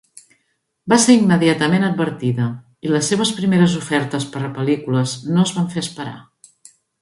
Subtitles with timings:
[0.93, 2.47] Va ser immediatament advertida,
[2.87, 6.17] i les seves primeres ofertes per a pel·lícules no es van fer esperar